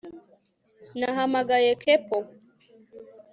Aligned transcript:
Nahamagaye 0.99 1.71
couple 1.83 2.19